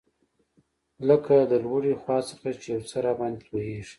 [1.07, 3.89] لکه له لوړې خوا څخه چي یو څه راباندي تویېږي.